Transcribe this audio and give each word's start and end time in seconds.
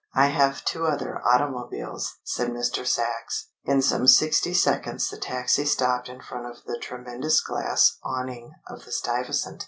("I 0.15 0.29
have 0.29 0.65
two 0.65 0.87
other 0.87 1.21
automobiles," 1.23 2.15
said 2.23 2.49
Mr. 2.49 2.87
Sachs.) 2.87 3.49
In 3.65 3.83
some 3.83 4.07
sixty 4.07 4.51
seconds 4.51 5.07
the 5.09 5.17
taxi 5.17 5.63
stopped 5.63 6.09
in 6.09 6.21
front 6.21 6.47
of 6.47 6.63
the 6.65 6.79
tremendous 6.79 7.39
glass 7.39 7.99
awning 8.03 8.51
of 8.67 8.83
the 8.83 8.91
Stuyvesant. 8.91 9.59